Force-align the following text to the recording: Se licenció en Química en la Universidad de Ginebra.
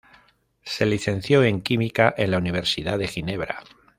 Se 0.63 0.87
licenció 0.87 1.43
en 1.43 1.61
Química 1.61 2.11
en 2.17 2.31
la 2.31 2.39
Universidad 2.39 2.97
de 2.97 3.07
Ginebra. 3.07 3.63